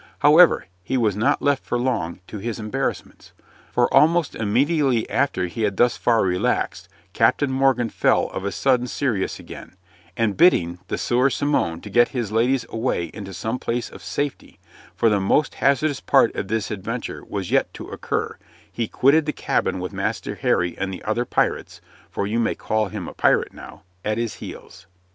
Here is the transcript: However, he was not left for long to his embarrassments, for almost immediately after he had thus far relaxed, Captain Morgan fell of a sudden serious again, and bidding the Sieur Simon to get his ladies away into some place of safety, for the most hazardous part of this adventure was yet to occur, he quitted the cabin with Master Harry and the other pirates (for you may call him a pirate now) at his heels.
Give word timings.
However, 0.17 0.65
he 0.83 0.97
was 0.97 1.15
not 1.15 1.43
left 1.43 1.63
for 1.63 1.77
long 1.77 2.21
to 2.25 2.39
his 2.39 2.57
embarrassments, 2.57 3.33
for 3.71 3.87
almost 3.93 4.33
immediately 4.33 5.07
after 5.11 5.45
he 5.45 5.61
had 5.61 5.77
thus 5.77 5.95
far 5.95 6.23
relaxed, 6.23 6.89
Captain 7.13 7.51
Morgan 7.51 7.89
fell 7.91 8.27
of 8.29 8.43
a 8.43 8.51
sudden 8.51 8.87
serious 8.87 9.37
again, 9.39 9.75
and 10.17 10.35
bidding 10.35 10.79
the 10.87 10.97
Sieur 10.97 11.29
Simon 11.29 11.81
to 11.81 11.89
get 11.91 12.07
his 12.17 12.31
ladies 12.31 12.65
away 12.69 13.11
into 13.13 13.31
some 13.31 13.59
place 13.59 13.91
of 13.91 14.01
safety, 14.01 14.57
for 14.95 15.07
the 15.07 15.19
most 15.19 15.53
hazardous 15.61 15.99
part 16.01 16.33
of 16.35 16.47
this 16.47 16.71
adventure 16.71 17.23
was 17.23 17.51
yet 17.51 17.71
to 17.75 17.89
occur, 17.89 18.39
he 18.71 18.87
quitted 18.87 19.27
the 19.27 19.31
cabin 19.31 19.77
with 19.79 19.93
Master 19.93 20.33
Harry 20.33 20.75
and 20.79 20.91
the 20.91 21.03
other 21.03 21.25
pirates 21.25 21.79
(for 22.09 22.25
you 22.25 22.39
may 22.39 22.55
call 22.55 22.87
him 22.87 23.07
a 23.07 23.13
pirate 23.13 23.53
now) 23.53 23.83
at 24.03 24.17
his 24.17 24.37
heels. 24.37 24.87